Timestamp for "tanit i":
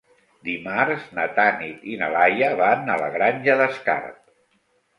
1.41-1.99